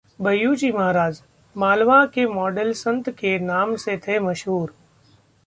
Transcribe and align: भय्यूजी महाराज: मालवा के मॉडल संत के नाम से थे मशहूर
भय्यूजी 0.21 0.71
महाराज: 0.71 1.21
मालवा 1.55 2.05
के 2.05 2.25
मॉडल 2.27 2.71
संत 2.73 3.09
के 3.09 3.37
नाम 3.39 3.75
से 3.75 3.97
थे 3.97 4.19
मशहूर 4.19 4.73